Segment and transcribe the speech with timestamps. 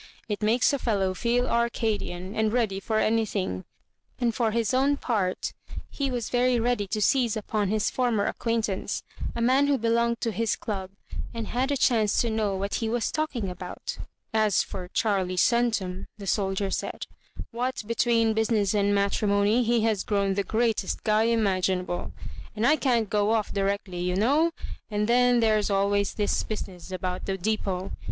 [0.27, 3.65] It makes a fellow feel Arcadian, and ready for anything;"
[4.19, 5.53] and for his own part
[5.91, 9.03] he was very ready to seize upon his former ac quaintance,
[9.35, 10.89] a man who belonged to his club,
[11.35, 13.99] and had a chance to know what he was talking about"
[14.47, 17.05] As for Charlie Centum," the soldier said,"
[17.51, 22.11] what l^tween business and matrimony, he has grown the greatest guy imaginable;
[22.55, 24.49] and I can't go off directly, you know;
[24.89, 27.91] and then there's always this business about the dep6t.